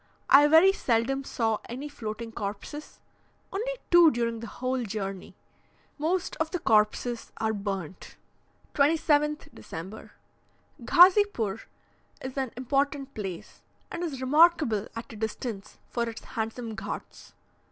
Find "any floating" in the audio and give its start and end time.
1.69-2.31